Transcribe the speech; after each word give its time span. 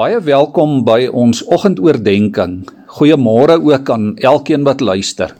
Baie 0.00 0.16
welkom 0.24 0.78
by 0.86 1.10
ons 1.12 1.42
oggendoordenkings. 1.52 2.70
Goeiemôre 2.96 3.58
ook 3.60 3.90
aan 3.92 4.04
elkeen 4.16 4.62
wat 4.64 4.80
luister. 4.80 5.34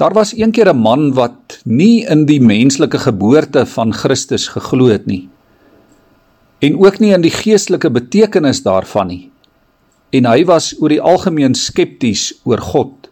Daar 0.00 0.14
was 0.16 0.32
eendag 0.32 0.72
'n 0.72 0.80
man 0.80 1.12
wat 1.12 1.60
nie 1.64 2.06
in 2.08 2.24
die 2.24 2.40
menslike 2.40 2.98
geboorte 2.98 3.66
van 3.66 3.92
Christus 3.92 4.48
geglo 4.48 4.86
het 4.88 5.04
nie. 5.06 5.28
En 6.60 6.78
ook 6.78 6.98
nie 6.98 7.12
in 7.12 7.20
die 7.20 7.34
geestelike 7.42 7.90
betekenis 7.90 8.62
daarvan 8.62 9.06
nie. 9.06 9.30
En 10.10 10.24
hy 10.24 10.44
was 10.44 10.74
oor 10.80 10.88
die 10.88 11.02
algemeen 11.02 11.54
skepties 11.54 12.32
oor 12.44 12.60
God. 12.60 13.10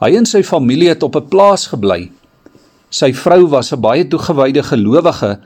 Hy 0.00 0.16
en 0.16 0.26
sy 0.26 0.42
familie 0.42 0.88
het 0.88 1.02
op 1.02 1.16
'n 1.16 1.28
plaas 1.28 1.66
gebly. 1.66 2.10
Sy 2.88 3.12
vrou 3.12 3.48
was 3.48 3.72
'n 3.72 3.80
baie 3.80 4.08
toegewyde 4.08 4.62
gelowige 4.62 5.38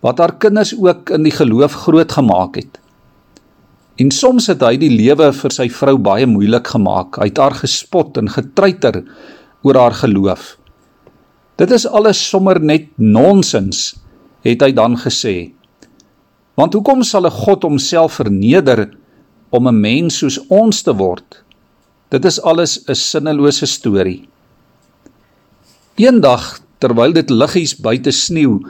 wat 0.00 0.18
haar 0.18 0.36
kinders 0.38 0.74
ook 0.78 1.10
in 1.10 1.22
die 1.22 1.34
geloof 1.34 1.72
grootgemaak 1.72 2.54
het. 2.54 2.81
En 4.00 4.10
soms 4.10 4.48
het 4.48 4.62
hy 4.64 4.76
die 4.80 4.92
lewe 4.92 5.28
vir 5.36 5.52
sy 5.52 5.68
vrou 5.72 5.98
baie 6.00 6.26
moeilik 6.28 6.70
gemaak. 6.72 7.18
Hy 7.20 7.28
het 7.28 7.40
haar 7.40 7.56
gespot 7.60 8.16
en 8.16 8.30
getreiter 8.32 9.02
oor 9.66 9.78
haar 9.78 9.96
geloof. 9.98 10.56
Dit 11.60 11.74
is 11.76 11.84
alles 11.86 12.20
sommer 12.30 12.60
net 12.60 12.88
nonsens, 12.96 13.92
het 14.46 14.64
hy 14.64 14.72
dan 14.72 14.96
gesê. 14.96 15.52
Want 16.56 16.74
hoekom 16.74 17.04
sal 17.04 17.26
'n 17.26 17.36
God 17.44 17.62
homself 17.62 18.16
verneder 18.20 18.90
om 19.50 19.68
'n 19.68 19.80
mens 19.80 20.18
soos 20.18 20.40
ons 20.48 20.82
te 20.82 20.92
word? 20.92 21.44
Dit 22.10 22.24
is 22.24 22.40
alles 22.40 22.84
'n 22.88 22.94
sinnelose 22.94 23.66
storie. 23.66 24.28
Eendag, 25.96 26.60
terwyl 26.78 27.12
dit 27.12 27.30
liggies 27.30 27.74
buite 27.76 28.10
sneeu, 28.10 28.60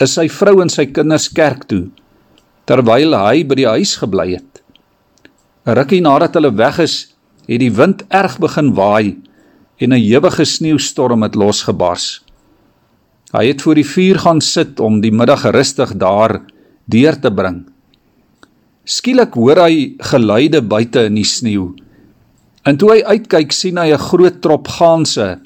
is 0.00 0.12
sy 0.12 0.28
vrou 0.28 0.60
en 0.62 0.68
sy 0.68 0.86
kinders 0.86 1.28
kerk 1.28 1.64
toe 1.68 1.90
terwyl 2.68 3.16
hy 3.16 3.46
by 3.48 3.56
die 3.56 3.68
huis 3.68 3.96
gebly 3.96 4.34
het. 4.36 4.60
'n 5.64 5.76
Rukkie 5.76 6.04
nadat 6.04 6.36
hulle 6.36 6.52
weg 6.52 6.78
is, 6.84 7.14
het 7.48 7.60
die 7.60 7.72
wind 7.72 8.04
erg 8.12 8.36
begin 8.38 8.74
waai 8.76 9.16
en 9.80 9.92
'n 9.92 10.00
ewige 10.00 10.44
sneeustorm 10.44 11.22
het 11.22 11.34
losgebars. 11.34 12.20
Hy 13.32 13.44
het 13.46 13.62
voor 13.62 13.74
die 13.74 13.88
vuur 13.88 14.18
gaan 14.18 14.40
sit 14.40 14.80
om 14.80 15.00
die 15.00 15.12
middag 15.12 15.44
rustig 15.52 15.96
daar 15.96 16.40
deur 16.84 17.20
te 17.20 17.30
bring. 17.30 17.68
Skielik 18.84 19.34
hoor 19.34 19.60
hy 19.68 19.94
geluide 19.98 20.62
buite 20.62 21.04
in 21.04 21.14
die 21.14 21.24
sneeu. 21.24 21.74
En 22.64 22.76
toe 22.76 22.90
hy 22.92 23.02
uitkyk, 23.04 23.52
sien 23.52 23.76
hy 23.76 23.92
'n 23.92 23.98
groot 23.98 24.40
trop 24.40 24.68
ganse 24.68 25.40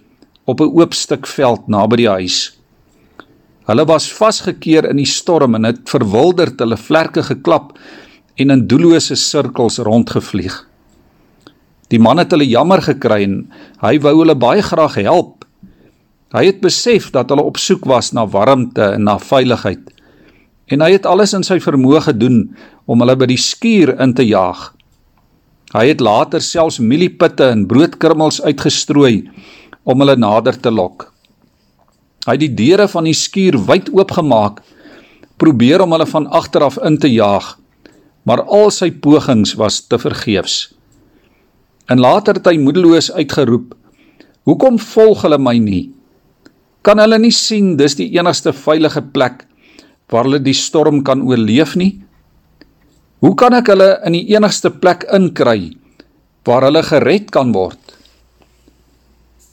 op 0.46 0.61
'n 0.61 0.70
oop 0.78 0.94
stuk 0.94 1.27
veld 1.27 1.68
naby 1.68 1.96
die 1.96 2.08
huis. 2.08 2.58
Hulle 3.68 3.84
was 3.86 4.08
vasgekeer 4.10 4.88
in 4.91 4.98
die 4.98 5.08
storm 5.08 5.55
en 5.55 5.68
het 5.68 5.84
verwilderd 5.91 6.58
hulle 6.62 6.78
vlerke 6.80 7.22
geklap 7.22 7.77
en 8.41 8.50
in 8.50 8.66
doellose 8.66 9.16
sirkels 9.18 9.78
rondgevlieg. 9.86 10.56
Die 11.92 12.00
man 12.00 12.18
het 12.18 12.33
hulle 12.33 12.48
jammer 12.48 12.83
gekry 12.83 13.22
en 13.27 13.36
hy 13.84 13.98
wou 14.02 14.16
hulle 14.22 14.34
baie 14.34 14.64
graag 14.64 14.96
help. 15.05 15.44
Hy 16.33 16.46
het 16.48 16.62
besef 16.64 17.10
dat 17.14 17.30
hulle 17.30 17.44
op 17.44 17.60
soek 17.60 17.84
was 17.86 18.10
na 18.16 18.24
warmte 18.27 18.94
en 18.96 19.05
na 19.06 19.18
veiligheid. 19.20 19.84
En 20.72 20.80
hy 20.80 20.94
het 20.94 21.06
alles 21.06 21.36
in 21.36 21.44
sy 21.44 21.60
vermoë 21.60 22.06
gedoen 22.08 22.46
om 22.88 23.05
hulle 23.05 23.18
by 23.20 23.28
die 23.28 23.40
skuur 23.40 23.94
in 24.00 24.16
te 24.16 24.24
jaag. 24.24 24.70
Hy 25.77 25.86
het 25.92 26.02
later 26.05 26.42
selfs 26.44 26.80
mieliepitte 26.80 27.46
en 27.52 27.66
broodkrummels 27.68 28.42
uitgestrooi 28.42 29.28
om 29.84 30.02
hulle 30.02 30.16
nader 30.16 30.56
te 30.56 30.72
lok. 30.72 31.11
Hy 32.22 32.36
het 32.36 32.42
die 32.44 32.54
deure 32.54 32.86
van 32.86 33.08
die 33.08 33.16
skuur 33.18 33.56
wyd 33.66 33.88
oopgemaak, 33.90 34.60
probeer 35.42 35.82
om 35.82 35.94
hulle 35.94 36.06
van 36.06 36.28
agter 36.30 36.62
af 36.62 36.78
in 36.86 36.98
te 37.02 37.10
jaag, 37.10 37.56
maar 38.22 38.44
al 38.46 38.70
sy 38.70 38.92
pogings 38.94 39.56
was 39.58 39.80
te 39.90 39.98
vergeefs. 39.98 40.68
En 41.90 41.98
later 41.98 42.38
het 42.38 42.46
hy 42.46 42.60
moedeloos 42.62 43.10
uitgeroep: 43.10 43.74
"Hoekom 44.46 44.78
volg 44.78 45.24
hulle 45.26 45.38
my 45.38 45.56
nie? 45.58 45.90
Kan 46.82 46.98
hulle 47.02 47.18
nie 47.18 47.34
sien 47.34 47.77
dis 47.77 47.98
die 47.98 48.11
enigste 48.18 48.52
veilige 48.52 49.02
plek 49.02 49.46
waar 50.11 50.24
hulle 50.24 50.42
die 50.42 50.55
storm 50.55 51.02
kan 51.02 51.22
oorleef 51.22 51.74
nie? 51.77 52.02
Hoe 53.22 53.34
kan 53.34 53.55
ek 53.55 53.66
hulle 53.66 53.98
in 54.06 54.12
die 54.12 54.34
enigste 54.34 54.70
plek 54.70 55.06
inkry 55.12 55.74
waar 56.46 56.62
hulle 56.62 56.82
gered 56.82 57.30
kan 57.30 57.52
word?" 57.52 57.80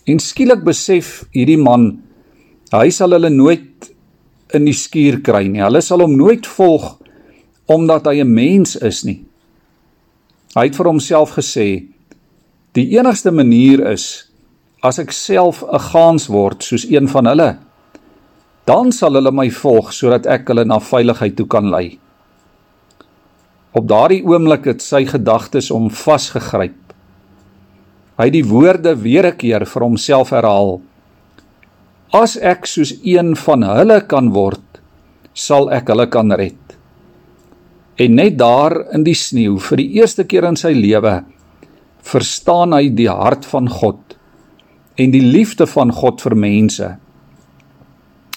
En 0.06 0.20
skielik 0.20 0.64
besef 0.64 1.26
hierdie 1.34 1.58
man 1.58 2.09
Hy 2.70 2.92
sal 2.94 3.16
hulle 3.16 3.32
nooit 3.34 3.90
in 4.54 4.68
die 4.68 4.76
skuur 4.78 5.24
kry 5.26 5.48
nie. 5.50 5.62
Hulle 5.64 5.82
sal 5.82 6.04
hom 6.04 6.14
nooit 6.18 6.46
volg 6.46 6.98
omdat 7.70 8.06
hy 8.10 8.22
'n 8.22 8.34
mens 8.34 8.76
is 8.76 9.04
nie. 9.06 9.22
Hy 10.56 10.66
het 10.66 10.76
vir 10.76 10.86
homself 10.86 11.38
gesê: 11.38 11.86
"Die 12.74 12.98
enigste 12.98 13.32
manier 13.32 13.80
is 13.92 14.30
as 14.84 15.00
ek 15.00 15.12
self 15.12 15.64
'n 15.64 15.80
gaans 15.80 16.28
word 16.28 16.64
soos 16.64 16.86
een 16.86 17.08
van 17.08 17.26
hulle. 17.26 17.58
Dan 18.66 18.92
sal 18.92 19.14
hulle 19.14 19.32
my 19.32 19.50
volg 19.50 19.94
sodat 19.94 20.26
ek 20.26 20.48
hulle 20.48 20.66
na 20.66 20.80
veiligheid 20.80 21.36
toe 21.36 21.48
kan 21.48 21.70
lei." 21.70 22.00
Op 23.74 23.88
daardie 23.88 24.24
oomblik 24.24 24.66
het 24.66 24.82
sy 24.82 25.06
gedagtes 25.06 25.70
hom 25.70 25.90
vasgegryp. 25.90 26.94
Hy 28.18 28.26
het 28.26 28.34
die 28.34 28.46
woorde 28.46 28.96
weer 28.96 29.26
'n 29.26 29.38
keer 29.38 29.66
vir 29.66 29.82
homself 29.82 30.30
herhaal: 30.30 30.82
As 32.10 32.34
ek 32.42 32.66
soos 32.66 32.96
een 33.06 33.36
van 33.38 33.62
hulle 33.68 34.00
kan 34.10 34.32
word, 34.34 34.80
sal 35.38 35.70
ek 35.70 35.92
hulle 35.94 36.08
kan 36.10 36.34
red. 36.34 36.58
En 38.02 38.16
net 38.18 38.40
daar 38.40 38.80
in 38.96 39.04
die 39.06 39.14
sneeu 39.14 39.60
vir 39.62 39.78
die 39.78 40.00
eerste 40.00 40.26
keer 40.26 40.48
in 40.50 40.58
sy 40.58 40.72
lewe 40.74 41.20
verstaan 42.10 42.74
hy 42.74 42.88
die 42.96 43.10
hart 43.12 43.46
van 43.46 43.68
God 43.70 44.16
en 44.98 45.14
die 45.14 45.22
liefde 45.22 45.68
van 45.70 45.92
God 45.94 46.24
vir 46.24 46.36
mense. 46.36 46.90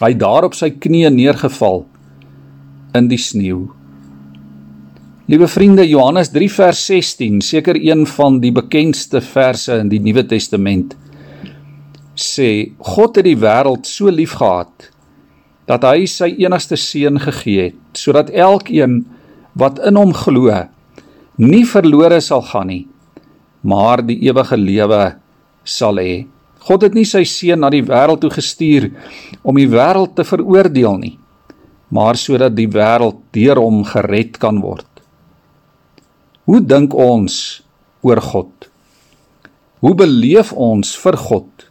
Hy 0.02 0.12
daar 0.20 0.50
op 0.50 0.58
sy 0.58 0.74
knieë 0.76 1.12
neergeval 1.14 1.86
in 2.98 3.08
die 3.08 3.18
sneeu. 3.18 3.70
Liewe 5.30 5.48
vriende, 5.48 5.86
Johannes 5.88 6.28
3 6.34 6.48
vers 6.52 6.80
16, 6.90 7.40
seker 7.40 7.78
een 7.78 8.04
van 8.18 8.36
die 8.42 8.52
bekendste 8.52 9.22
verse 9.24 9.78
in 9.80 9.88
die 9.88 10.02
Nuwe 10.02 10.26
Testament 10.28 10.98
sê 12.22 12.50
God 12.78 13.18
het 13.18 13.26
die 13.26 13.38
wêreld 13.38 13.88
so 13.88 14.10
liefgehad 14.10 14.90
dat 15.70 15.84
hy 15.86 16.06
sy 16.10 16.30
enigste 16.42 16.78
seun 16.80 17.20
gegee 17.22 17.68
het 17.70 17.98
sodat 17.98 18.30
elkeen 18.30 19.02
wat 19.58 19.80
in 19.86 19.98
hom 20.00 20.14
glo 20.16 20.54
nie 21.42 21.64
verlore 21.68 22.20
sal 22.24 22.44
gaan 22.50 22.70
nie 22.72 22.84
maar 23.62 24.02
die 24.02 24.18
ewige 24.26 24.56
lewe 24.58 25.02
sal 25.62 26.00
hê. 26.02 26.26
God 26.62 26.82
het 26.86 26.94
nie 26.94 27.06
sy 27.06 27.22
seun 27.26 27.62
na 27.62 27.70
die 27.70 27.82
wêreld 27.86 28.22
toe 28.22 28.30
gestuur 28.30 28.88
om 29.42 29.58
die 29.58 29.70
wêreld 29.70 30.16
te 30.18 30.26
veroordeel 30.26 30.98
nie 31.02 31.16
maar 31.92 32.16
sodat 32.16 32.54
die 32.56 32.70
wêreld 32.72 33.18
deur 33.36 33.58
hom 33.60 33.82
gered 33.84 34.38
kan 34.40 34.62
word. 34.64 34.88
Hoe 36.48 36.62
dink 36.64 36.94
ons 36.96 37.34
oor 38.00 38.20
God? 38.24 38.70
Hoe 39.84 39.92
beleef 39.98 40.54
ons 40.56 40.94
vir 41.02 41.18
God? 41.20 41.66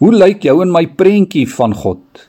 Hoe 0.00 0.14
lyk 0.16 0.46
jou 0.48 0.62
en 0.64 0.70
my 0.72 0.86
prentjie 0.96 1.44
van 1.58 1.74
God? 1.76 2.22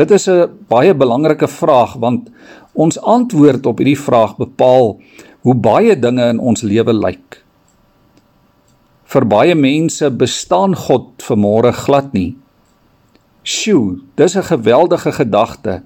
Dit 0.00 0.10
is 0.16 0.28
'n 0.28 0.48
baie 0.68 0.94
belangrike 0.94 1.48
vraag 1.48 1.98
want 2.00 2.30
ons 2.72 3.00
antwoord 3.00 3.66
op 3.66 3.78
hierdie 3.78 4.00
vraag 4.00 4.36
bepaal 4.36 4.96
hoe 5.42 5.54
baie 5.54 5.98
dinge 5.98 6.28
in 6.28 6.38
ons 6.38 6.62
lewe 6.62 6.92
lyk. 6.92 7.44
Vir 9.04 9.24
baie 9.26 9.54
mense 9.54 10.10
bestaan 10.10 10.76
God 10.76 11.22
vermore 11.22 11.72
glad 11.72 12.12
nie. 12.12 12.36
Sjoe, 13.42 14.00
dis 14.14 14.36
'n 14.36 14.42
geweldige 14.42 15.12
gedagte. 15.12 15.82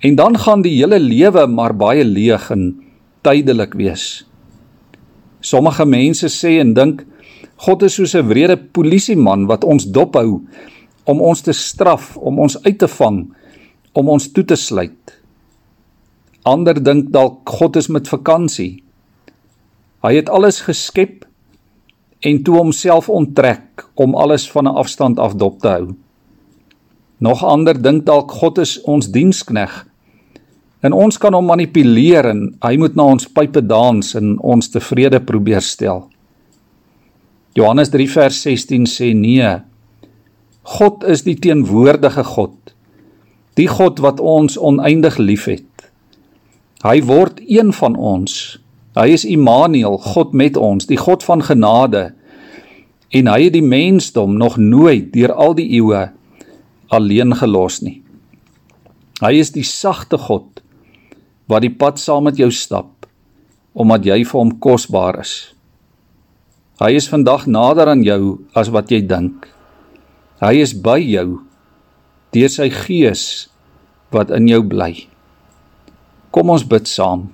En 0.00 0.14
dan 0.14 0.38
gaan 0.38 0.62
die 0.62 0.76
hele 0.76 0.98
lewe 0.98 1.46
maar 1.46 1.74
baie 1.74 2.04
leeg 2.04 2.50
en 2.50 2.82
tydelik 3.22 3.74
wees. 3.74 4.26
Sommige 5.40 5.86
mense 5.86 6.28
sê 6.28 6.60
en 6.60 6.74
dink 6.74 7.06
God 7.66 7.82
is 7.82 7.94
soos 7.94 8.14
'n 8.14 8.26
wrede 8.28 8.56
polisieman 8.56 9.46
wat 9.46 9.64
ons 9.64 9.84
dophou 9.84 10.40
om 11.04 11.20
ons 11.20 11.40
te 11.40 11.52
straf, 11.52 12.16
om 12.16 12.38
ons 12.38 12.62
uit 12.62 12.78
te 12.78 12.88
vang, 12.88 13.34
om 13.92 14.08
ons 14.08 14.32
toe 14.32 14.44
te 14.44 14.56
sluit. 14.56 15.18
Ander 16.44 16.82
dink 16.82 17.10
dalk 17.10 17.48
God 17.48 17.76
is 17.76 17.88
met 17.88 18.08
vakansie. 18.08 18.82
Hy 20.02 20.14
het 20.14 20.28
alles 20.28 20.60
geskep 20.60 21.24
en 22.20 22.42
toe 22.42 22.56
homself 22.56 23.08
onttrek 23.08 23.86
om 23.94 24.14
alles 24.14 24.50
van 24.50 24.64
'n 24.66 24.76
afstand 24.76 25.18
af 25.18 25.34
dop 25.34 25.60
te 25.60 25.68
hou. 25.68 25.94
Nog 27.18 27.44
ander 27.44 27.82
dink 27.82 28.04
dalk 28.06 28.30
God 28.30 28.58
is 28.58 28.80
ons 28.82 29.10
dienskneg 29.10 29.86
en 30.82 30.92
ons 30.92 31.18
kan 31.18 31.34
hom 31.34 31.46
manipuleer 31.46 32.26
en 32.26 32.58
hy 32.62 32.76
moet 32.76 32.96
na 32.96 33.02
ons 33.02 33.28
pype 33.28 33.60
dans 33.66 34.14
en 34.14 34.38
ons 34.38 34.68
tevrede 34.68 35.20
probeer 35.20 35.60
stel. 35.60 36.11
Johannes 37.54 37.90
3 37.92 38.08
vers 38.08 38.42
16 38.42 38.86
sê 38.88 39.12
nee. 39.12 39.50
God 40.62 41.04
is 41.04 41.24
die 41.26 41.36
teenwoordige 41.36 42.24
God. 42.24 42.56
Die 43.60 43.68
God 43.68 44.00
wat 44.00 44.20
ons 44.20 44.56
oneindig 44.56 45.18
liefhet. 45.20 45.68
Hy 46.82 47.02
word 47.04 47.42
een 47.44 47.74
van 47.76 47.96
ons. 47.96 48.56
Hy 48.96 49.06
is 49.12 49.26
Immanuel, 49.28 49.98
God 50.00 50.32
met 50.32 50.56
ons, 50.56 50.88
die 50.88 51.00
God 51.00 51.24
van 51.24 51.44
genade. 51.44 52.12
En 53.12 53.28
hy 53.28 53.38
het 53.46 53.56
die 53.56 53.64
mensdom 53.64 54.38
nog 54.40 54.56
nooit 54.56 55.12
deur 55.12 55.34
al 55.36 55.56
die 55.58 55.68
eeue 55.76 56.08
alleen 56.92 57.36
gelos 57.36 57.80
nie. 57.84 58.00
Hy 59.20 59.36
is 59.38 59.52
die 59.52 59.64
sagte 59.64 60.18
God 60.18 60.62
wat 61.52 61.64
die 61.64 61.72
pad 61.72 62.00
saam 62.00 62.30
met 62.30 62.40
jou 62.40 62.50
stap 62.52 62.88
omdat 63.72 64.04
jy 64.04 64.18
vir 64.28 64.36
hom 64.36 64.56
kosbaar 64.60 65.20
is. 65.22 65.52
Hy 66.82 66.96
is 66.98 67.06
vandag 67.06 67.44
nader 67.46 67.86
aan 67.92 68.00
jou 68.02 68.40
as 68.58 68.66
wat 68.74 68.88
jy 68.90 69.04
dink. 69.06 69.44
Hy 70.42 70.56
is 70.64 70.72
by 70.74 70.96
jou 70.98 71.44
deur 72.34 72.50
sy 72.50 72.66
gees 72.74 73.22
wat 74.10 74.32
in 74.34 74.48
jou 74.50 74.64
bly. 74.66 75.04
Kom 76.34 76.50
ons 76.50 76.64
bid 76.66 76.90
saam. 76.90 77.28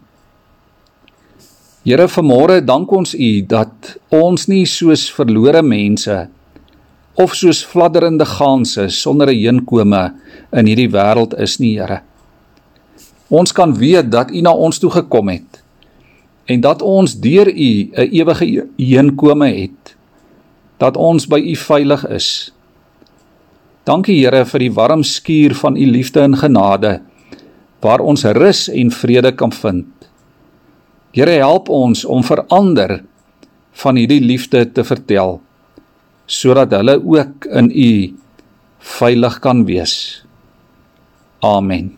Here, 1.87 2.05
vanmôre 2.13 2.59
dank 2.61 2.93
ons 2.93 3.15
U 3.17 3.31
dat 3.49 3.95
ons 4.13 4.45
nie 4.53 4.67
soos 4.69 5.07
verlore 5.17 5.65
mense 5.65 6.19
of 7.17 7.33
soos 7.33 7.63
fladderende 7.65 8.29
ganse 8.29 8.85
sonder 8.93 9.33
'n 9.33 9.41
heenkome 9.41 10.03
in 10.53 10.67
hierdie 10.69 10.93
wêreld 10.93 11.33
is 11.41 11.57
nie, 11.59 11.81
Here. 11.81 12.03
Ons 13.31 13.53
kan 13.53 13.73
weet 13.73 14.11
dat 14.11 14.31
U 14.31 14.41
na 14.43 14.53
ons 14.53 14.79
toe 14.79 14.91
gekom 14.91 15.29
het 15.29 15.48
en 16.49 16.61
dat 16.65 16.83
ons 16.83 17.19
deur 17.21 17.49
U 17.49 17.71
'n 17.93 18.09
ewige 18.11 18.67
heenkome 18.77 19.49
het. 19.53 19.97
Dat 20.79 20.97
ons 20.97 21.27
by 21.27 21.41
U 21.41 21.57
veilig 21.57 22.07
is. 22.09 22.53
Dankie 23.85 24.25
Here 24.25 24.45
vir 24.45 24.59
die 24.59 24.73
warm 24.73 25.03
skuur 25.03 25.55
van 25.55 25.77
U 25.77 25.87
liefde 25.87 26.21
en 26.21 26.37
genade 26.37 27.01
waar 27.81 28.01
ons 28.01 28.25
rus 28.25 28.69
en 28.69 28.91
vrede 28.91 29.33
kan 29.33 29.53
vind. 29.53 29.87
Here 31.13 31.31
help 31.31 31.69
ons 31.69 32.05
om 32.05 32.25
verander 32.25 33.05
van 33.73 33.97
hierdie 33.97 34.21
liefde 34.21 34.73
te 34.73 34.85
vertel 34.85 35.41
sodat 36.27 36.71
hulle 36.77 36.99
ook 37.01 37.45
in 37.45 37.71
U 37.73 38.15
veilig 38.79 39.39
kan 39.41 39.65
wees. 39.65 40.25
Amen. 41.41 41.98